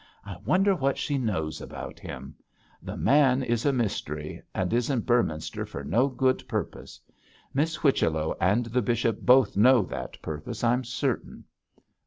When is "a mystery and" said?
3.67-4.73